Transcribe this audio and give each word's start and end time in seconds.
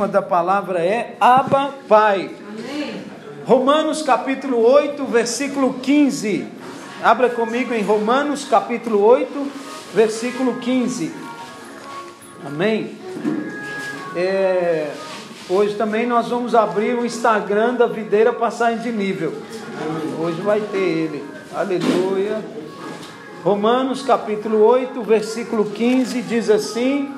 tema 0.00 0.08
da 0.08 0.22
palavra 0.22 0.82
é 0.82 1.14
Abba 1.20 1.74
Pai. 1.86 2.30
Amém. 2.48 3.02
Romanos 3.44 4.00
capítulo 4.00 4.58
8, 4.58 5.04
versículo 5.04 5.74
15. 5.74 6.46
Abra 7.02 7.28
comigo 7.28 7.74
em 7.74 7.82
Romanos 7.82 8.46
capítulo 8.48 9.04
8, 9.04 9.28
versículo 9.92 10.58
15. 10.58 11.12
Amém. 12.46 12.96
É, 14.16 14.90
hoje 15.50 15.74
também 15.74 16.06
nós 16.06 16.28
vamos 16.28 16.54
abrir 16.54 16.94
o 16.94 17.04
Instagram 17.04 17.74
da 17.74 17.86
Videira 17.86 18.32
Passagem 18.32 18.78
de 18.78 18.92
Nível. 18.92 19.34
Hoje 20.18 20.40
vai 20.40 20.60
ter 20.60 20.78
ele. 20.78 21.24
Aleluia. 21.54 22.42
Romanos 23.44 24.00
capítulo 24.00 24.64
8, 24.64 25.02
versículo 25.02 25.66
15 25.66 26.22
diz 26.22 26.48
assim: 26.48 27.12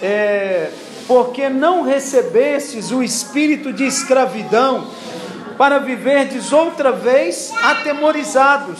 é, 0.00 0.70
Porque 1.08 1.48
não 1.48 1.82
recebestes 1.82 2.92
o 2.92 3.02
espírito 3.02 3.72
de 3.72 3.84
escravidão 3.84 4.86
para 5.56 5.78
viverdes 5.78 6.52
outra 6.52 6.92
vez 6.92 7.52
atemorizados, 7.62 8.78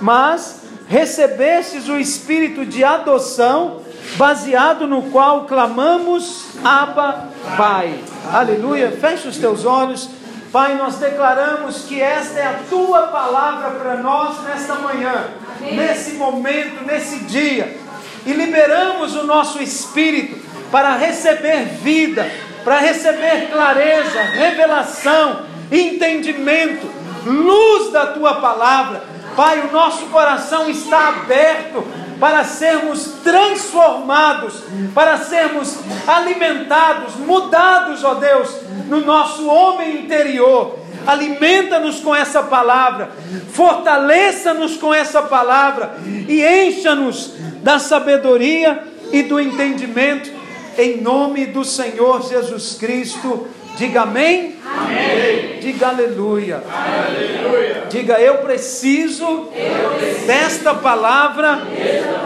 mas 0.00 0.62
recebestes 0.88 1.88
o 1.88 1.98
espírito 1.98 2.64
de 2.64 2.82
adoção, 2.82 3.82
baseado 4.16 4.86
no 4.86 5.02
qual 5.10 5.44
clamamos 5.44 6.46
Abba, 6.64 7.28
Pai. 7.56 7.98
Aleluia. 8.32 8.90
Feche 8.92 9.28
os 9.28 9.36
teus 9.36 9.64
olhos. 9.66 10.08
Pai, 10.50 10.76
nós 10.76 10.96
declaramos 10.96 11.82
que 11.82 12.00
esta 12.00 12.38
é 12.38 12.46
a 12.46 12.60
tua 12.70 13.08
palavra 13.08 13.70
para 13.72 13.96
nós 13.96 14.40
nesta 14.44 14.76
manhã, 14.76 15.24
nesse 15.60 16.12
momento, 16.12 16.84
nesse 16.86 17.24
dia, 17.24 17.76
e 18.24 18.32
liberamos 18.32 19.16
o 19.16 19.24
nosso 19.24 19.60
espírito 19.60 20.43
para 20.74 20.96
receber 20.96 21.66
vida, 21.84 22.28
para 22.64 22.80
receber 22.80 23.48
clareza, 23.48 24.20
revelação, 24.22 25.42
entendimento, 25.70 26.90
luz 27.24 27.92
da 27.92 28.06
tua 28.06 28.40
palavra. 28.40 29.00
Pai, 29.36 29.60
o 29.68 29.72
nosso 29.72 30.06
coração 30.06 30.68
está 30.68 31.10
aberto 31.10 31.86
para 32.18 32.42
sermos 32.42 33.04
transformados, 33.22 34.64
para 34.92 35.16
sermos 35.18 35.78
alimentados, 36.08 37.14
mudados, 37.18 38.02
ó 38.02 38.14
Deus, 38.14 38.56
no 38.88 39.00
nosso 39.00 39.46
homem 39.46 40.00
interior. 40.00 40.76
Alimenta-nos 41.06 42.00
com 42.00 42.12
essa 42.12 42.42
palavra, 42.42 43.12
fortaleça-nos 43.52 44.76
com 44.76 44.92
essa 44.92 45.22
palavra 45.22 45.94
e 46.04 46.44
encha-nos 46.44 47.32
da 47.62 47.78
sabedoria 47.78 48.82
e 49.12 49.22
do 49.22 49.38
entendimento, 49.38 50.42
em 50.78 51.00
nome 51.00 51.46
do 51.46 51.64
Senhor 51.64 52.22
Jesus 52.28 52.76
Cristo. 52.78 53.46
Diga 53.76 54.02
amém. 54.02 54.56
amém. 54.64 55.58
Diga 55.60 55.88
aleluia. 55.88 56.62
aleluia. 56.68 57.86
Diga 57.90 58.20
eu 58.20 58.38
preciso, 58.38 59.24
eu 59.24 59.90
preciso 59.98 60.26
desta 60.26 60.74
palavra 60.74 61.62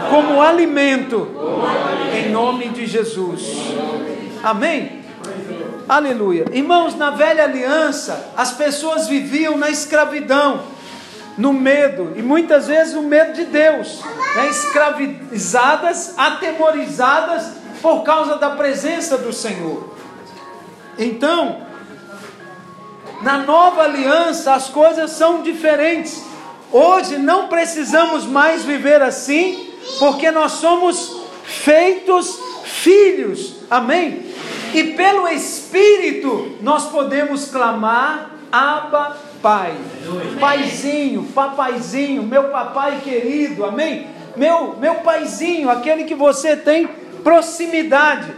como 0.09 0.41
alimento, 0.41 1.27
como 1.33 1.65
alimento, 1.65 2.27
em 2.27 2.31
nome 2.31 2.69
de 2.69 2.85
Jesus. 2.85 3.73
Amém. 4.43 4.99
Aleluia. 5.87 6.45
Irmãos, 6.51 6.95
na 6.95 7.09
velha 7.09 7.43
aliança, 7.43 8.31
as 8.37 8.51
pessoas 8.51 9.07
viviam 9.07 9.57
na 9.57 9.71
escravidão, 9.71 10.61
no 11.35 11.51
medo, 11.51 12.13
e 12.15 12.21
muitas 12.21 12.67
vezes 12.67 12.93
o 12.93 13.01
medo 13.01 13.33
de 13.33 13.45
Deus, 13.45 13.99
né? 14.35 14.49
escravizadas, 14.49 16.13
atemorizadas 16.15 17.53
por 17.81 18.03
causa 18.03 18.37
da 18.37 18.51
presença 18.51 19.17
do 19.17 19.31
Senhor. 19.31 19.93
Então, 20.97 21.61
na 23.21 23.37
nova 23.37 23.83
aliança 23.83 24.53
as 24.53 24.69
coisas 24.69 25.11
são 25.11 25.41
diferentes. 25.41 26.23
Hoje 26.71 27.17
não 27.17 27.47
precisamos 27.47 28.25
mais 28.25 28.63
viver 28.63 29.01
assim, 29.01 29.71
porque 29.97 30.29
nós 30.31 30.53
somos 30.53 31.21
feitos 31.43 32.39
filhos. 32.63 33.55
Amém? 33.69 34.25
E 34.73 34.83
pelo 34.95 35.27
Espírito 35.27 36.57
nós 36.61 36.85
podemos 36.85 37.49
clamar 37.49 38.31
Abba 38.51 39.17
Pai. 39.41 39.73
Paizinho, 40.39 41.23
papaizinho, 41.33 42.23
meu 42.23 42.45
papai 42.45 42.99
querido. 43.03 43.63
Amém? 43.63 44.07
Meu 44.35 44.75
meu 44.79 44.95
paizinho, 44.95 45.69
aquele 45.69 46.03
que 46.03 46.15
você 46.15 46.55
tem 46.55 46.87
proximidade. 47.23 48.31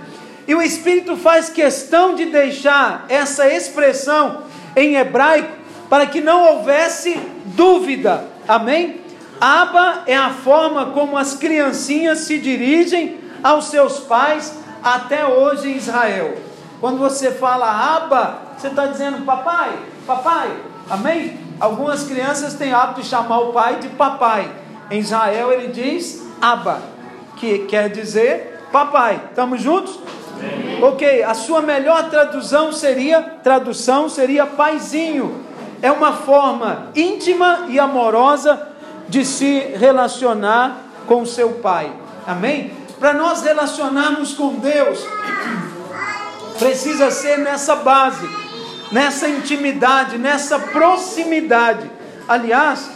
E 0.48 0.56
o 0.56 0.62
Espírito 0.62 1.16
faz 1.16 1.50
questão 1.50 2.16
de 2.16 2.26
deixar 2.26 3.06
essa 3.10 3.48
expressão 3.48 4.44
em 4.76 4.96
hebraico 4.96 5.52
para 5.90 6.06
que 6.06 6.22
não 6.22 6.44
houvesse 6.44 7.20
dúvida. 7.56 8.26
Amém? 8.48 9.02
Aba 9.40 10.04
é 10.06 10.16
a 10.16 10.30
forma 10.30 10.88
como 10.88 11.18
as 11.18 11.36
criancinhas 11.36 12.20
se 12.20 12.38
dirigem 12.38 13.20
aos 13.44 13.66
seus 13.66 14.00
pais 14.00 14.54
até 14.84 15.26
hoje 15.26 15.70
em 15.70 15.78
Israel. 15.78 16.38
Quando 16.80 16.98
você 16.98 17.32
fala 17.32 17.96
aba, 17.96 18.42
você 18.58 18.68
está 18.68 18.86
dizendo 18.88 19.26
papai, 19.26 19.72
papai. 20.06 20.52
Amém? 20.90 21.40
Algumas 21.60 22.04
crianças 22.04 22.56
têm 22.56 22.74
hábito 22.74 23.02
de 23.02 23.08
chamar 23.08 23.40
o 23.40 23.54
pai 23.54 23.78
de 23.78 23.88
papai. 23.90 24.50
Em 24.90 25.00
Israel 25.00 25.52
ele 25.52 25.68
diz 25.68 26.24
aba, 26.42 26.82
que 27.38 27.60
quer 27.66 27.90
dizer 27.90 28.51
papai. 28.72 29.22
Estamos 29.30 29.62
juntos? 29.62 30.00
Ok, 30.82 31.24
a 31.24 31.34
sua 31.34 31.62
melhor 31.62 32.10
tradução 32.10 32.72
seria 32.72 33.22
tradução 33.22 34.10
seria 34.10 34.46
paizinho. 34.46 35.46
É 35.82 35.92
uma 35.92 36.14
forma 36.14 36.88
íntima 36.96 37.66
e 37.70 37.80
amorosa 37.80 38.70
de 39.08 39.24
se 39.26 39.60
relacionar 39.76 40.78
com 41.08 41.26
seu 41.26 41.54
pai. 41.54 41.92
Amém? 42.26 42.72
Para 43.00 43.14
nós 43.14 43.42
relacionarmos 43.42 44.34
com 44.34 44.56
Deus, 44.56 45.06
precisa 46.58 47.10
ser 47.10 47.40
nessa 47.40 47.76
base, 47.76 48.28
nessa 48.92 49.28
intimidade, 49.28 50.18
nessa 50.18 50.60
proximidade. 50.60 51.90
Aliás, 52.28 52.90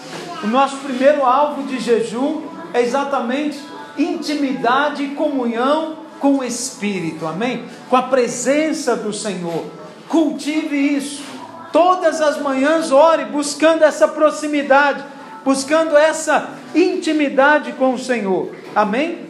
o 0.44 0.48
nosso 0.48 0.78
primeiro 0.78 1.24
alvo 1.26 1.64
de 1.64 1.80
jejum 1.80 2.44
é 2.74 2.82
exatamente 2.82 3.60
intimidade 3.98 5.04
e 5.04 5.10
comunhão 5.10 5.98
com 6.20 6.40
o 6.40 6.44
Espírito, 6.44 7.26
amém? 7.28 7.66
Com 7.90 7.96
a 7.96 8.04
presença 8.04 8.96
do 8.96 9.14
Senhor. 9.14 9.66
Cultive 10.08 10.76
isso. 10.76 11.24
Todas 11.72 12.22
as 12.22 12.42
manhãs 12.42 12.92
ore 12.92 13.26
buscando 13.26 13.84
essa 13.84 14.08
proximidade, 14.08 15.04
buscando 15.44 15.98
essa 15.98 16.50
intimidade 16.74 17.74
com 17.74 17.94
o 17.94 18.00
Senhor. 18.00 18.52
Amém? 18.76 19.26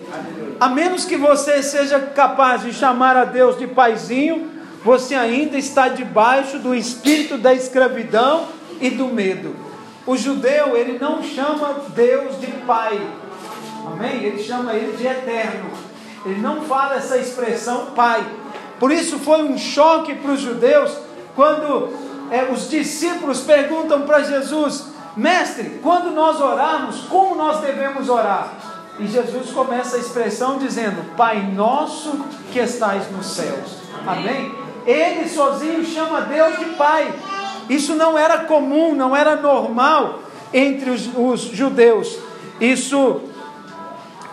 A 0.60 0.70
menos 0.70 1.06
que 1.06 1.18
você 1.18 1.62
seja 1.62 2.00
capaz 2.00 2.62
de 2.62 2.72
chamar 2.72 3.18
a 3.18 3.26
Deus 3.26 3.58
de 3.58 3.68
paizinho, 3.68 4.50
você 4.84 5.16
ainda 5.16 5.58
está 5.58 5.88
debaixo 5.88 6.60
do 6.60 6.76
espírito 6.76 7.38
da 7.38 7.54
escravidão 7.54 8.48
e 8.80 8.90
do 8.90 9.08
medo. 9.08 9.56
O 10.06 10.16
judeu, 10.16 10.78
ele 10.78 11.00
não 11.00 11.24
chama 11.24 11.82
Deus 11.96 12.40
de 12.40 12.48
pai. 12.68 13.02
Amém? 13.86 14.24
Ele 14.24 14.42
chama 14.42 14.74
ele 14.74 14.96
de 14.98 15.06
eterno. 15.06 15.70
Ele 16.26 16.40
não 16.40 16.62
fala 16.64 16.96
essa 16.96 17.18
expressão 17.18 17.88
pai. 17.96 18.26
Por 18.80 18.92
isso 18.92 19.20
foi 19.20 19.44
um 19.44 19.58
choque 19.58 20.16
para 20.16 20.32
os 20.32 20.40
judeus 20.40 20.98
quando 21.36 21.94
é, 22.32 22.52
os 22.52 22.70
discípulos 22.70 23.42
perguntam 23.42 24.02
para 24.02 24.24
Jesus: 24.24 24.88
Mestre, 25.16 25.80
quando 25.82 26.12
nós 26.12 26.42
orarmos, 26.42 27.02
como 27.02 27.36
nós 27.36 27.62
devemos 27.62 28.10
orar? 28.10 28.54
E 29.00 29.08
Jesus 29.08 29.52
começa 29.52 29.98
a 29.98 30.00
expressão 30.00 30.58
dizendo: 30.58 31.16
Pai 31.16 31.42
nosso 31.54 32.20
que 32.52 32.60
estais 32.60 33.12
nos 33.12 33.28
céus. 33.28 33.78
Amém? 34.06 34.54
Ele 34.86 35.28
sozinho 35.28 35.84
chama 35.86 36.22
Deus 36.22 36.58
de 36.60 36.66
Pai. 36.76 37.14
Isso 37.70 37.96
não 37.96 38.18
era 38.18 38.40
comum, 38.40 38.94
não 38.94 39.16
era 39.16 39.36
normal 39.36 40.20
entre 40.54 40.90
os, 40.92 41.10
os 41.16 41.42
judeus. 41.42 42.18
Isso 42.62 43.22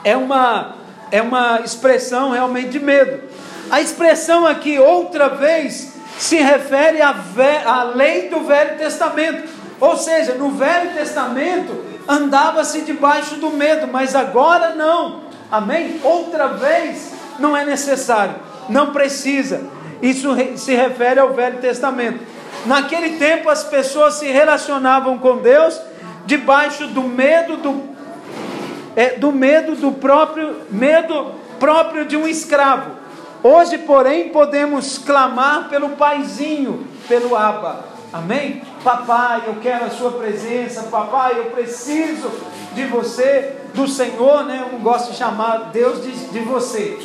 é 0.04 0.16
uma 0.16 0.74
é 1.12 1.20
uma 1.20 1.60
expressão 1.60 2.30
realmente 2.30 2.70
de 2.70 2.80
medo. 2.80 3.20
A 3.70 3.82
expressão 3.82 4.46
aqui, 4.46 4.78
outra 4.78 5.28
vez, 5.28 5.92
se 6.18 6.36
refere 6.36 7.02
à, 7.02 7.14
à 7.66 7.82
lei 7.84 8.30
do 8.30 8.40
Velho 8.40 8.78
Testamento. 8.78 9.46
Ou 9.78 9.96
seja, 9.96 10.34
no 10.34 10.52
Velho 10.52 10.94
Testamento 10.94 11.84
andava-se 12.08 12.80
debaixo 12.80 13.36
do 13.36 13.50
medo, 13.50 13.86
mas 13.86 14.14
agora 14.14 14.74
não. 14.74 15.24
Amém? 15.50 16.00
Outra 16.02 16.48
vez 16.48 17.12
não 17.38 17.54
é 17.54 17.64
necessário, 17.64 18.36
não 18.70 18.90
precisa. 18.90 19.60
Isso 20.00 20.34
se 20.56 20.74
refere 20.74 21.20
ao 21.20 21.34
Velho 21.34 21.58
Testamento. 21.58 22.24
Naquele 22.64 23.18
tempo 23.18 23.50
as 23.50 23.64
pessoas 23.64 24.14
se 24.14 24.26
relacionavam 24.26 25.18
com 25.18 25.38
Deus 25.38 25.78
debaixo 26.24 26.86
do 26.86 27.02
medo 27.02 27.56
do 27.56 27.91
é, 28.96 29.18
do 29.18 29.32
medo 29.32 29.74
do 29.74 29.92
próprio 29.92 30.56
medo 30.70 31.32
próprio 31.58 32.04
de 32.04 32.16
um 32.16 32.26
escravo. 32.26 32.90
Hoje, 33.42 33.78
porém, 33.78 34.28
podemos 34.28 34.98
clamar 34.98 35.68
pelo 35.68 35.90
paizinho, 35.90 36.86
pelo 37.08 37.36
Abba. 37.36 37.84
Amém? 38.12 38.62
Papai, 38.84 39.44
eu 39.46 39.54
quero 39.62 39.84
a 39.86 39.90
sua 39.90 40.12
presença. 40.12 40.82
Papai, 40.84 41.38
eu 41.38 41.44
preciso 41.46 42.30
de 42.74 42.84
você, 42.86 43.56
do 43.74 43.88
Senhor, 43.88 44.44
né? 44.44 44.64
Eu 44.66 44.72
não 44.72 44.80
gosto 44.80 45.12
de 45.12 45.16
chamar 45.16 45.70
Deus 45.72 46.02
de, 46.02 46.12
de 46.12 46.40
você. 46.40 46.98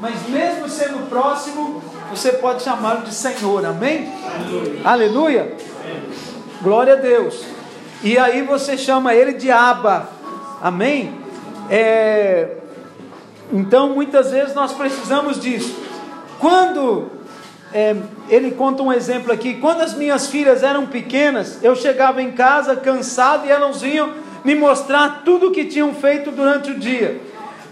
Mas 0.00 0.28
mesmo 0.28 0.68
sendo 0.68 1.08
próximo, 1.08 1.82
você 2.10 2.32
pode 2.32 2.62
chamá-lo 2.62 3.02
de 3.02 3.14
Senhor. 3.14 3.64
Amém? 3.64 4.12
Aleluia. 4.84 5.56
Glória 6.62 6.94
a 6.94 6.96
Deus. 6.96 7.44
E 8.02 8.18
aí 8.18 8.42
você 8.42 8.76
chama 8.76 9.14
ele 9.14 9.32
de 9.32 9.50
Abba. 9.50 10.15
Amém? 10.60 11.14
É, 11.70 12.56
então, 13.52 13.90
muitas 13.90 14.30
vezes 14.30 14.54
nós 14.54 14.72
precisamos 14.72 15.40
disso. 15.40 15.76
Quando 16.38 17.10
é, 17.72 17.94
ele 18.28 18.52
conta 18.52 18.82
um 18.82 18.92
exemplo 18.92 19.32
aqui, 19.32 19.54
quando 19.54 19.82
as 19.82 19.94
minhas 19.94 20.28
filhas 20.28 20.62
eram 20.62 20.86
pequenas, 20.86 21.62
eu 21.62 21.76
chegava 21.76 22.22
em 22.22 22.32
casa 22.32 22.76
cansado 22.76 23.46
e 23.46 23.50
elas 23.50 23.80
vinham 23.80 24.10
me 24.44 24.54
mostrar 24.54 25.22
tudo 25.24 25.48
o 25.48 25.50
que 25.50 25.64
tinham 25.64 25.92
feito 25.92 26.30
durante 26.30 26.70
o 26.70 26.78
dia. 26.78 27.20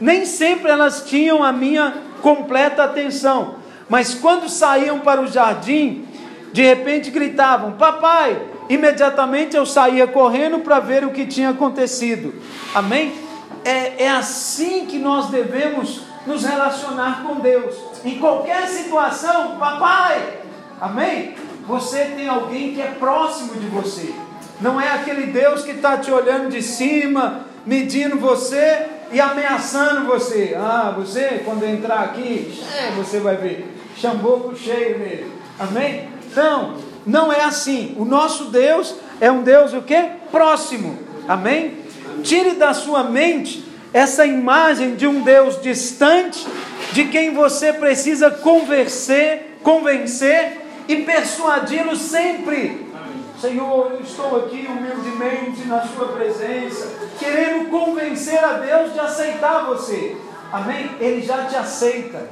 Nem 0.01 0.27
sempre 0.27 0.71
elas 0.71 1.05
tinham 1.07 1.43
a 1.43 1.53
minha 1.53 1.95
completa 2.21 2.85
atenção, 2.85 3.57
mas 3.89 4.15
quando 4.15 4.49
saíam 4.49 4.99
para 5.01 5.21
o 5.21 5.27
jardim, 5.27 6.05
de 6.53 6.63
repente 6.63 7.11
gritavam: 7.11 7.73
Papai! 7.73 8.54
Imediatamente 8.69 9.57
eu 9.57 9.67
saía 9.67 10.07
correndo 10.07 10.61
para 10.61 10.81
ver 10.81 11.05
o 11.05 11.11
que 11.11 11.27
tinha 11.27 11.51
acontecido. 11.51 12.35
Amém? 12.75 13.25
é, 13.65 14.05
é 14.05 14.11
assim 14.11 14.87
que 14.87 14.99
nós 14.99 15.31
devemos 15.31 16.03
nos 16.27 16.45
relacionar 16.45 17.25
com 17.27 17.41
Deus. 17.41 17.75
Em 18.05 18.19
qualquer 18.19 18.69
situação, 18.69 19.57
papai, 19.59 20.41
amém? 20.81 21.35
Você 21.67 22.05
tem 22.17 22.29
alguém 22.29 22.75
que 22.75 22.83
é 22.83 22.95
próximo 22.99 23.55
de 23.55 23.67
você. 23.69 24.15
Não 24.61 24.81
é 24.81 24.91
aquele 24.91 25.33
Deus 25.33 25.63
que 25.63 25.73
está 25.73 25.97
te 25.97 26.11
olhando 26.11 26.51
de 26.51 26.63
cima, 26.63 27.47
medindo 27.65 28.19
você 28.19 28.87
e 29.11 29.21
ameaçando 29.21 30.07
você. 30.07 30.55
Ah, 30.57 30.95
você, 30.97 31.43
quando 31.45 31.65
entrar 31.65 32.01
aqui, 32.01 32.63
é, 32.77 32.91
você 32.93 33.19
vai 33.19 33.37
ver. 33.37 33.75
Chamboco 33.97 34.55
cheio 34.55 34.99
nele. 34.99 35.33
Amém? 35.59 36.09
Então, 36.31 36.75
não 37.07 37.33
é 37.33 37.43
assim. 37.43 37.95
O 37.99 38.05
nosso 38.05 38.47
Deus 38.47 38.95
é 39.21 39.31
um 39.31 39.43
Deus 39.43 39.73
o 39.73 39.83
quê? 39.83 40.11
Próximo. 40.31 40.99
Amém? 41.29 41.79
Tire 42.23 42.53
da 42.53 42.73
sua 42.75 43.05
mente 43.05 43.65
essa 43.93 44.27
imagem 44.27 44.97
de 44.97 45.07
um 45.07 45.21
Deus 45.21 45.61
distante, 45.63 46.47
de 46.93 47.05
quem 47.05 47.33
você 47.33 47.73
precisa 47.73 48.31
convencer, 48.31 49.59
convencer 49.63 50.63
e 50.89 50.97
persuadi-lo 50.97 51.95
sempre. 51.95 52.85
Senhor, 53.41 53.93
eu 53.93 54.01
estou 54.01 54.37
aqui 54.37 54.67
humildemente 54.69 55.67
na 55.67 55.83
Sua 55.83 56.09
presença, 56.09 56.89
querendo 57.19 57.69
convencer 57.69 58.43
a 58.43 58.55
Deus 58.55 58.93
de 58.93 59.01
aceitar 59.01 59.67
você. 59.67 60.17
Amém? 60.53 60.91
Ele 61.01 61.21
já 61.21 61.45
te 61.45 61.55
aceita, 61.57 62.29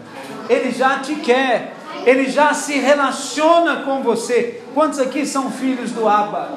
ele 0.48 0.70
já 0.70 1.00
te 1.00 1.16
quer, 1.16 1.74
ele 2.04 2.28
já 2.30 2.52
se 2.54 2.78
relaciona 2.78 3.82
com 3.82 4.02
você. 4.02 4.62
Quantos 4.74 4.98
aqui 4.98 5.24
são 5.24 5.50
filhos 5.50 5.92
do 5.92 6.08
Abba? 6.08 6.50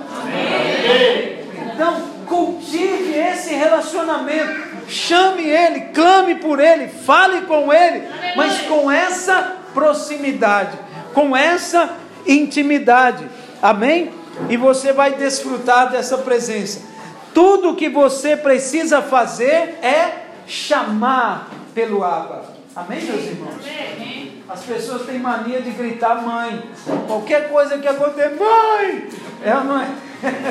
Então, 1.74 2.02
cultive 2.26 3.14
esse 3.14 3.54
relacionamento. 3.54 4.76
Chame 4.88 5.44
ele, 5.44 5.82
clame 5.94 6.36
por 6.36 6.60
ele, 6.60 6.88
fale 6.88 7.42
com 7.42 7.74
ele, 7.74 8.08
mas 8.36 8.62
com 8.62 8.92
essa 8.92 9.58
proximidade, 9.74 10.78
com 11.14 11.36
essa 11.36 11.90
intimidade. 12.26 13.28
Amém? 13.62 14.12
E 14.50 14.58
você 14.58 14.94
vai 14.94 15.14
desfrutar 15.14 15.92
dessa 15.92 16.20
presença. 16.20 16.82
Tudo 17.34 17.72
o 17.72 17.76
que 17.76 17.90
você 17.90 18.38
precisa 18.38 19.02
fazer 19.02 19.80
é 19.82 20.26
chamar 20.48 21.50
pelo 21.74 22.04
Abba. 22.04 22.55
Amém, 22.76 23.02
meus 23.06 23.24
irmãos? 23.24 23.64
As 24.50 24.64
pessoas 24.64 25.04
têm 25.06 25.18
mania 25.18 25.62
de 25.62 25.72
gritar 25.72 26.22
mãe. 26.22 26.62
Qualquer 27.08 27.50
coisa 27.50 27.78
que 27.78 27.88
aconteça, 27.88 28.36
mãe! 28.36 29.08
É 29.42 29.54
não 29.54 29.80
é? 29.80 29.88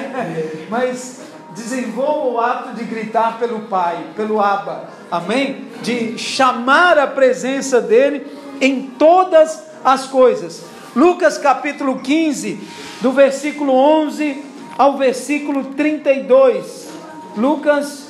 Mas 0.70 1.20
desenvolva 1.54 2.28
o 2.28 2.40
ato 2.40 2.72
de 2.72 2.84
gritar 2.84 3.38
pelo 3.38 3.60
Pai, 3.62 4.02
pelo 4.16 4.40
Abba, 4.40 4.88
amém? 5.10 5.68
De 5.82 6.16
chamar 6.16 6.98
a 6.98 7.06
presença 7.06 7.78
dele 7.78 8.26
em 8.58 8.86
todas 8.98 9.62
as 9.84 10.06
coisas. 10.06 10.64
Lucas 10.96 11.36
capítulo 11.36 11.98
15, 11.98 12.58
do 13.02 13.12
versículo 13.12 13.74
11 13.74 14.42
ao 14.78 14.96
versículo 14.96 15.74
32. 15.74 16.88
Lucas 17.36 18.08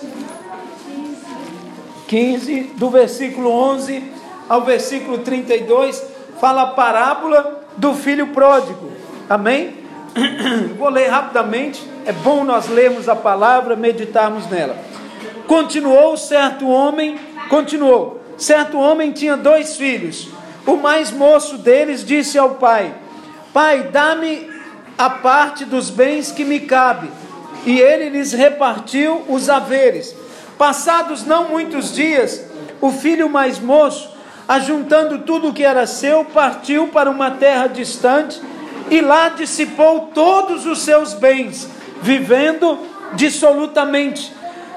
15, 2.07 2.73
do 2.77 2.91
versículo 2.91 3.51
11 3.51 4.03
ao 4.49 4.63
versículo 4.63 5.19
32, 5.19 6.03
fala 6.41 6.63
a 6.63 6.67
parábola 6.69 7.65
do 7.77 7.95
filho 7.95 8.29
pródigo. 8.29 8.93
Amém? 9.29 9.85
Vou 10.79 10.89
ler 10.91 11.09
rapidamente 11.09 11.95
é 12.07 12.13
bom 12.13 12.45
nós 12.45 12.69
lermos 12.69 13.09
a 13.09 13.17
palavra, 13.17 13.75
meditarmos 13.75 14.47
nela. 14.51 14.77
Continuou 15.47 16.17
certo 16.17 16.69
homem, 16.69 17.19
continuou. 17.49 18.21
Certo 18.37 18.79
homem 18.79 19.11
tinha 19.13 19.37
dois 19.37 19.77
filhos. 19.77 20.29
O 20.67 20.77
mais 20.77 21.11
moço 21.11 21.57
deles 21.57 22.05
disse 22.05 22.39
ao 22.39 22.57
pai: 22.57 22.95
Pai, 23.55 23.85
dá-me 23.85 24.51
a 24.99 25.09
parte 25.09 25.65
dos 25.65 25.89
bens 25.89 26.31
que 26.31 26.45
me 26.45 26.61
cabe. 26.61 27.11
E 27.65 27.81
ele 27.81 28.11
lhes 28.11 28.33
repartiu 28.33 29.23
os 29.29 29.49
haveres. 29.49 30.15
Passados 30.65 31.27
não 31.27 31.51
muitos 31.51 31.93
dias, 31.93 32.43
o 32.81 32.91
filho 32.91 33.29
mais 33.29 33.59
moço, 33.59 34.09
ajuntando 34.49 35.19
tudo 35.19 35.49
o 35.49 35.53
que 35.53 35.63
era 35.63 35.87
seu, 35.87 36.25
partiu 36.25 36.89
para 36.89 37.11
uma 37.11 37.33
terra 37.33 37.67
distante 37.67 38.41
e 38.91 39.03
lá 39.03 39.29
dissipou 39.29 40.09
todos 40.15 40.65
os 40.65 40.79
seus 40.79 41.13
bens 41.13 41.69
vivendo 42.01 42.79
dissolutamente. 43.13 44.33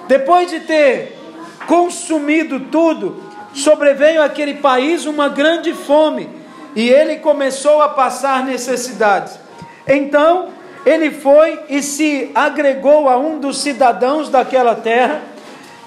Depois 0.10 0.50
de 0.50 0.60
ter 0.60 1.18
consumido 1.66 2.60
tudo, 2.60 3.24
sobreveio 3.54 4.22
àquele 4.22 4.56
país 4.56 5.06
uma 5.06 5.30
grande 5.30 5.74
fome 5.74 6.28
e 6.76 6.90
ele 6.90 7.20
começou 7.20 7.82
a 7.82 7.88
passar 7.88 8.44
necessidades. 8.44 9.40
Então 9.88 10.50
ele 10.86 11.12
foi 11.12 11.58
e 11.70 11.82
se 11.82 12.30
agregou 12.36 13.08
a 13.08 13.18
um 13.18 13.40
dos 13.40 13.62
cidadãos 13.62 14.28
daquela 14.28 14.76
terra, 14.76 15.37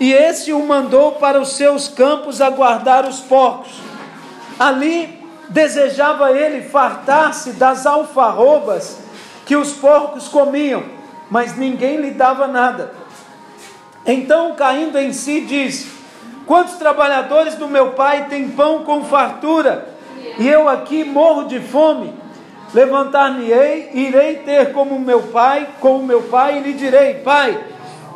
e 0.01 0.13
esse 0.13 0.53
o 0.53 0.67
mandou 0.67 1.13
para 1.13 1.41
os 1.41 1.53
seus 1.53 1.87
campos 1.87 2.41
a 2.41 2.51
guardar 2.51 3.07
os 3.07 3.21
porcos. 3.21 3.71
Ali 4.59 5.21
desejava 5.49 6.33
ele 6.33 6.63
fartar-se 6.63 7.53
das 7.53 7.87
alfarrobas 7.87 8.99
que 9.45 9.55
os 9.55 9.73
porcos 9.73 10.27
comiam 10.27 10.99
mas 11.31 11.57
ninguém 11.57 11.99
lhe 11.99 12.11
dava 12.11 12.49
nada. 12.49 12.93
Então, 14.05 14.55
caindo 14.57 14.99
em 14.99 15.13
si, 15.13 15.43
disse: 15.43 15.89
Quantos 16.45 16.75
trabalhadores 16.75 17.55
do 17.55 17.69
meu 17.69 17.93
pai 17.93 18.27
têm 18.29 18.49
pão 18.49 18.83
com 18.83 19.05
fartura, 19.05 19.89
e 20.39 20.49
eu 20.49 20.69
aqui 20.69 21.05
morro 21.05 21.45
de 21.45 21.61
fome? 21.61 22.13
Levantar-me-ei, 22.75 23.91
irei 23.95 24.37
ter 24.39 24.73
como 24.73 24.99
meu 24.99 25.23
pai, 25.23 25.69
com 25.81 25.99
o 25.99 26.07
meu 26.07 26.23
pai, 26.23 26.59
e 26.59 26.63
lhe 26.63 26.73
direi: 26.73 27.15
Pai, 27.15 27.57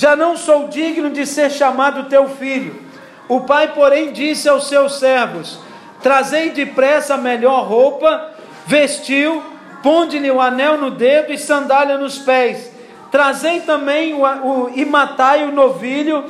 já 0.00 0.16
não 0.16 0.34
sou 0.34 0.66
digno 0.68 1.10
de 1.10 1.26
ser 1.26 1.50
chamado 1.50 2.08
teu 2.08 2.26
filho. 2.26 2.82
O 3.28 3.42
pai, 3.42 3.74
porém, 3.74 4.12
disse 4.12 4.48
aos 4.48 4.66
seus 4.66 4.98
servos: 4.98 5.60
Trazei 6.02 6.48
depressa 6.48 7.16
a 7.16 7.18
melhor 7.18 7.66
roupa, 7.66 8.30
vestiu, 8.66 9.42
ponde-lhe 9.82 10.30
o 10.30 10.40
anel 10.40 10.78
no 10.78 10.90
dedo 10.90 11.34
e 11.34 11.36
sandália 11.36 11.98
nos 11.98 12.18
pés 12.18 12.70
Trazei 13.10 13.60
também 13.60 14.14
o, 14.14 14.22
o, 14.22 14.70
e 14.74 14.86
matai 14.86 15.44
o 15.44 15.52
novilho 15.52 16.24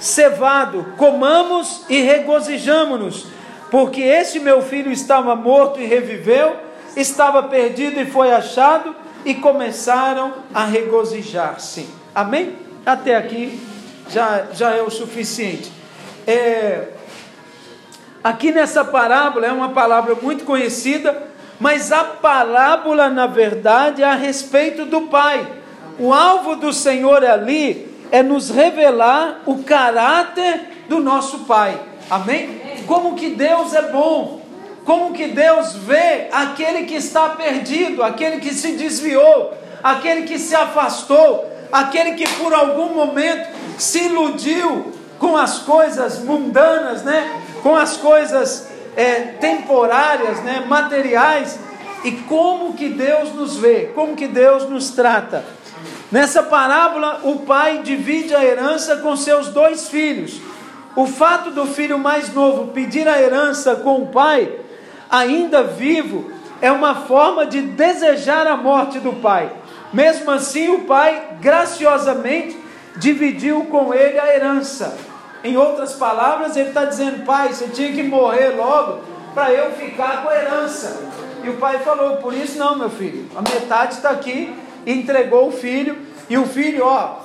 cevado, 0.00 0.92
comamos 0.96 1.84
e 1.88 2.00
regozijamo-nos, 2.02 3.26
porque 3.70 4.02
este 4.02 4.38
meu 4.38 4.60
filho 4.60 4.92
estava 4.92 5.34
morto 5.34 5.80
e 5.80 5.86
reviveu, 5.86 6.56
estava 6.94 7.42
perdido 7.44 8.00
e 8.00 8.06
foi 8.06 8.32
achado, 8.32 8.94
e 9.24 9.34
começaram 9.34 10.34
a 10.52 10.64
regozijar-se. 10.64 11.88
Amém? 12.14 12.67
Até 12.88 13.16
aqui 13.16 13.60
já, 14.08 14.46
já 14.54 14.70
é 14.70 14.80
o 14.80 14.88
suficiente. 14.88 15.70
É, 16.26 16.88
aqui 18.24 18.50
nessa 18.50 18.82
parábola 18.82 19.46
é 19.46 19.52
uma 19.52 19.68
palavra 19.68 20.14
muito 20.14 20.44
conhecida, 20.44 21.24
mas 21.60 21.92
a 21.92 22.02
parábola, 22.02 23.10
na 23.10 23.26
verdade, 23.26 24.02
é 24.02 24.06
a 24.06 24.14
respeito 24.14 24.86
do 24.86 25.02
Pai. 25.02 25.46
O 25.98 26.14
alvo 26.14 26.56
do 26.56 26.72
Senhor 26.72 27.22
ali 27.26 27.94
é 28.10 28.22
nos 28.22 28.48
revelar 28.48 29.42
o 29.44 29.62
caráter 29.64 30.86
do 30.88 30.98
nosso 30.98 31.40
Pai. 31.40 31.78
Amém? 32.08 32.82
Como 32.86 33.16
que 33.16 33.28
Deus 33.28 33.74
é 33.74 33.82
bom, 33.82 34.40
como 34.86 35.12
que 35.12 35.26
Deus 35.26 35.74
vê 35.74 36.28
aquele 36.32 36.84
que 36.86 36.94
está 36.94 37.28
perdido, 37.28 38.02
aquele 38.02 38.38
que 38.38 38.54
se 38.54 38.78
desviou, 38.78 39.52
aquele 39.82 40.22
que 40.22 40.38
se 40.38 40.54
afastou, 40.54 41.57
aquele 41.72 42.12
que 42.12 42.28
por 42.34 42.52
algum 42.52 42.94
momento 42.94 43.48
se 43.78 44.04
iludiu 44.04 44.92
com 45.18 45.36
as 45.36 45.58
coisas 45.60 46.20
mundanas, 46.20 47.02
né? 47.02 47.42
com 47.62 47.74
as 47.74 47.96
coisas 47.96 48.68
é, 48.96 49.14
temporárias, 49.40 50.42
né? 50.42 50.64
materiais, 50.66 51.58
e 52.04 52.12
como 52.12 52.74
que 52.74 52.88
Deus 52.88 53.34
nos 53.34 53.56
vê, 53.56 53.90
como 53.94 54.14
que 54.14 54.28
Deus 54.28 54.68
nos 54.68 54.90
trata. 54.90 55.44
Nessa 56.10 56.42
parábola, 56.42 57.20
o 57.24 57.40
pai 57.40 57.82
divide 57.82 58.34
a 58.34 58.44
herança 58.44 58.96
com 58.98 59.16
seus 59.16 59.48
dois 59.48 59.88
filhos. 59.88 60.40
O 60.96 61.06
fato 61.06 61.50
do 61.50 61.66
filho 61.66 61.98
mais 61.98 62.32
novo 62.32 62.72
pedir 62.72 63.06
a 63.06 63.20
herança 63.20 63.76
com 63.76 64.02
o 64.02 64.06
pai, 64.06 64.50
ainda 65.10 65.62
vivo, 65.62 66.32
é 66.60 66.72
uma 66.72 66.94
forma 66.94 67.46
de 67.46 67.60
desejar 67.60 68.46
a 68.46 68.56
morte 68.56 68.98
do 68.98 69.12
pai. 69.14 69.52
Mesmo 69.92 70.30
assim, 70.30 70.68
o 70.68 70.80
pai 70.80 71.36
graciosamente 71.40 72.58
dividiu 72.96 73.64
com 73.66 73.94
ele 73.94 74.18
a 74.18 74.34
herança. 74.34 74.96
Em 75.42 75.56
outras 75.56 75.94
palavras, 75.94 76.56
ele 76.56 76.68
está 76.68 76.84
dizendo: 76.84 77.24
Pai, 77.24 77.52
você 77.52 77.68
tinha 77.68 77.92
que 77.92 78.02
morrer 78.02 78.50
logo 78.50 79.00
para 79.34 79.52
eu 79.52 79.72
ficar 79.72 80.22
com 80.22 80.28
a 80.28 80.34
herança. 80.34 81.00
E 81.44 81.48
o 81.48 81.56
pai 81.56 81.78
falou: 81.78 82.16
Por 82.16 82.34
isso, 82.34 82.58
não, 82.58 82.76
meu 82.76 82.90
filho, 82.90 83.26
a 83.36 83.42
metade 83.42 83.94
está 83.94 84.10
aqui. 84.10 84.54
Entregou 84.86 85.48
o 85.48 85.52
filho, 85.52 85.98
e 86.30 86.38
o 86.38 86.46
filho, 86.46 86.84
ó, 86.84 87.20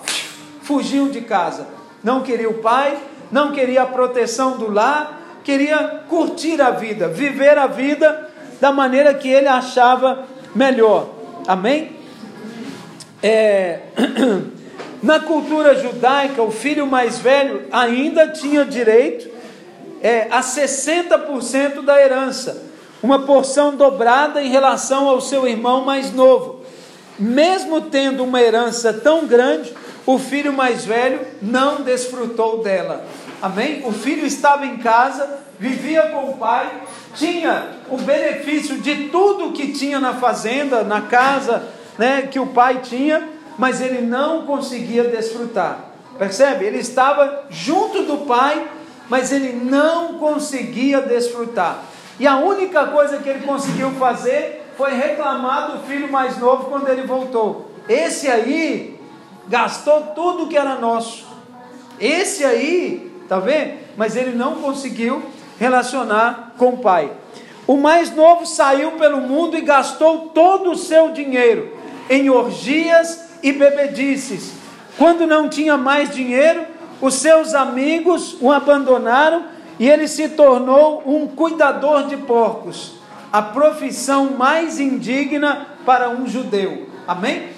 fugiu 0.62 1.10
de 1.10 1.22
casa. 1.22 1.68
Não 2.04 2.22
queria 2.22 2.50
o 2.50 2.56
pai, 2.56 2.98
não 3.32 3.52
queria 3.52 3.84
a 3.84 3.86
proteção 3.86 4.58
do 4.58 4.72
lar, 4.72 5.40
queria 5.44 6.04
curtir 6.10 6.62
a 6.62 6.72
vida, 6.72 7.08
viver 7.08 7.58
a 7.58 7.68
vida 7.68 8.30
da 8.60 8.72
maneira 8.72 9.14
que 9.14 9.30
ele 9.30 9.48
achava 9.48 10.26
melhor. 10.56 11.08
Amém? 11.48 12.03
É. 13.24 13.80
Na 15.02 15.20
cultura 15.20 15.76
judaica, 15.76 16.42
o 16.42 16.52
filho 16.52 16.88
mais 16.88 17.20
velho 17.20 17.64
ainda 17.72 18.28
tinha 18.30 18.64
direito 18.64 19.30
é, 20.02 20.28
a 20.32 20.42
60% 20.42 21.82
da 21.84 22.02
herança, 22.02 22.64
uma 23.02 23.24
porção 23.24 23.76
dobrada 23.76 24.42
em 24.42 24.50
relação 24.50 25.08
ao 25.08 25.20
seu 25.20 25.48
irmão 25.48 25.84
mais 25.84 26.14
novo. 26.14 26.62
Mesmo 27.20 27.82
tendo 27.82 28.24
uma 28.24 28.42
herança 28.42 28.94
tão 28.94 29.26
grande, 29.26 29.74
o 30.06 30.18
filho 30.18 30.52
mais 30.54 30.86
velho 30.86 31.22
não 31.42 31.82
desfrutou 31.82 32.64
dela. 32.64 33.06
Amém? 33.42 33.82
O 33.86 33.92
filho 33.92 34.26
estava 34.26 34.66
em 34.66 34.78
casa, 34.78 35.40
vivia 35.60 36.04
com 36.04 36.32
o 36.32 36.38
pai, 36.38 36.70
tinha 37.16 37.68
o 37.90 37.98
benefício 37.98 38.78
de 38.78 39.10
tudo 39.10 39.52
que 39.52 39.74
tinha 39.74 40.00
na 40.00 40.14
fazenda, 40.14 40.84
na 40.84 41.02
casa, 41.02 41.64
né, 41.98 42.24
que 42.24 42.40
o 42.40 42.48
pai 42.48 42.80
tinha, 42.82 43.28
mas 43.58 43.82
ele 43.82 44.02
não 44.02 44.46
conseguia 44.46 45.04
desfrutar. 45.04 45.94
Percebe? 46.18 46.66
Ele 46.66 46.80
estava 46.80 47.46
junto 47.50 48.04
do 48.04 48.26
pai, 48.26 48.68
mas 49.10 49.32
ele 49.32 49.54
não 49.54 50.16
conseguia 50.16 51.02
desfrutar. 51.02 51.80
E 52.20 52.28
a 52.28 52.38
única 52.38 52.86
coisa 52.88 53.18
que 53.18 53.30
ele 53.30 53.46
conseguiu 53.46 53.92
fazer 53.92 54.72
foi 54.78 54.94
reclamar 54.94 55.72
do 55.72 55.88
filho 55.88 56.12
mais 56.12 56.38
novo 56.38 56.66
quando 56.66 56.88
ele 56.88 57.04
voltou. 57.04 57.72
Esse 57.88 58.28
aí 58.28 59.00
gastou 59.48 60.02
tudo 60.16 60.48
que 60.48 60.58
era 60.58 60.76
nosso. 60.76 61.26
Esse 62.00 62.44
aí, 62.44 63.12
tá 63.28 63.40
vendo? 63.40 63.80
Mas 63.98 64.16
ele 64.16 64.36
não 64.36 64.56
conseguiu 64.56 65.22
relacionar 65.60 66.54
com 66.58 66.70
o 66.70 66.78
pai. 66.78 67.12
O 67.66 67.78
mais 67.78 68.14
novo 68.14 68.46
saiu 68.46 68.92
pelo 68.94 69.22
mundo 69.22 69.58
e 69.58 69.62
gastou 69.62 70.30
todo 70.30 70.72
o 70.72 70.78
seu 70.78 71.12
dinheiro 71.12 71.83
em 72.10 72.30
orgias 72.30 73.26
e 73.42 73.52
bebedices. 73.52 74.54
Quando 74.98 75.26
não 75.26 75.50
tinha 75.50 75.78
mais 75.78 76.10
dinheiro, 76.10 76.66
os 77.02 77.16
seus 77.16 77.54
amigos 77.54 78.38
o 78.40 78.52
abandonaram 78.52 79.46
e 79.80 79.90
ele 79.90 80.08
se 80.08 80.30
tornou 80.30 81.04
um 81.06 81.28
cuidador 81.28 82.08
de 82.08 82.18
porcos, 82.18 82.94
a 83.32 83.42
profissão 83.42 84.32
mais 84.38 84.80
indigna 84.80 85.68
para 85.86 86.10
um 86.10 86.28
judeu. 86.28 86.88
Amém? 87.08 87.50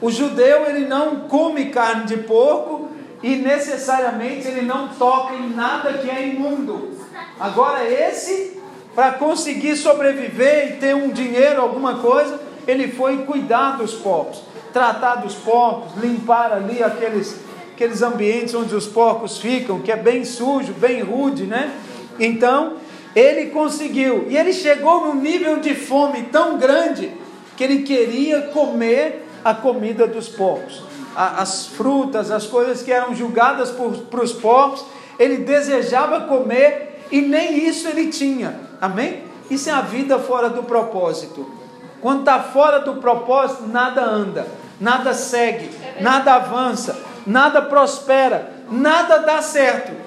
O 0.00 0.10
judeu 0.10 0.66
ele 0.66 0.86
não 0.86 1.20
come 1.20 1.66
carne 1.66 2.04
de 2.04 2.18
porco 2.18 2.90
e 3.22 3.36
necessariamente 3.36 4.48
ele 4.48 4.62
não 4.62 4.88
toca 4.88 5.34
em 5.34 5.50
nada 5.50 5.94
que 5.94 6.10
é 6.10 6.28
imundo. 6.28 6.98
Agora 7.38 7.88
esse 7.88 8.60
para 8.94 9.12
conseguir 9.12 9.76
sobreviver 9.76 10.68
e 10.68 10.76
ter 10.76 10.94
um 10.94 11.08
dinheiro, 11.08 11.62
alguma 11.62 11.94
coisa, 11.98 12.38
ele 12.66 12.88
foi 12.88 13.18
cuidar 13.24 13.76
dos 13.76 13.94
porcos 13.94 14.52
tratar 14.72 15.16
dos 15.16 15.34
porcos, 15.34 16.02
limpar 16.02 16.52
ali 16.52 16.82
aqueles, 16.82 17.36
aqueles 17.74 18.02
ambientes 18.02 18.54
onde 18.54 18.74
os 18.74 18.86
porcos 18.86 19.38
ficam, 19.38 19.80
que 19.80 19.92
é 19.92 19.96
bem 19.96 20.24
sujo, 20.24 20.72
bem 20.72 21.02
rude, 21.02 21.44
né? 21.44 21.72
Então, 22.18 22.74
ele 23.14 23.50
conseguiu, 23.50 24.26
e 24.28 24.36
ele 24.36 24.52
chegou 24.52 25.06
num 25.06 25.20
nível 25.20 25.60
de 25.60 25.74
fome 25.74 26.22
tão 26.24 26.58
grande 26.58 27.12
que 27.56 27.62
ele 27.62 27.82
queria 27.82 28.42
comer 28.42 29.28
a 29.44 29.52
comida 29.52 30.06
dos 30.06 30.28
porcos, 30.28 30.82
as 31.14 31.66
frutas, 31.66 32.30
as 32.30 32.46
coisas 32.46 32.82
que 32.82 32.90
eram 32.90 33.14
julgadas 33.14 33.70
para 33.70 34.22
os 34.22 34.32
porcos, 34.32 34.84
ele 35.18 35.38
desejava 35.38 36.22
comer 36.22 37.00
e 37.10 37.20
nem 37.20 37.68
isso 37.68 37.86
ele 37.86 38.06
tinha, 38.06 38.58
amém? 38.80 39.24
Isso 39.50 39.68
é 39.68 39.72
a 39.72 39.82
vida 39.82 40.18
fora 40.18 40.48
do 40.48 40.62
propósito. 40.62 41.61
Quando 42.02 42.20
está 42.20 42.40
fora 42.40 42.80
do 42.80 42.96
propósito, 42.96 43.66
nada 43.66 44.02
anda 44.02 44.46
nada 44.82 45.14
segue, 45.14 45.70
nada 46.00 46.34
avança, 46.34 46.98
nada 47.24 47.62
prospera, 47.62 48.52
nada 48.68 49.18
dá 49.18 49.40
certo. 49.40 50.01